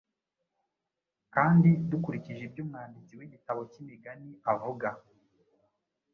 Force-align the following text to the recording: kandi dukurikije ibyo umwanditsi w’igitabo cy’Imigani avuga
kandi 1.35 1.69
dukurikije 1.91 2.41
ibyo 2.47 2.61
umwanditsi 2.65 3.13
w’igitabo 3.19 3.61
cy’Imigani 3.71 4.29
avuga 4.51 4.89